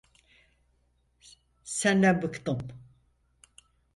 [1.63, 2.67] Senden bıktım.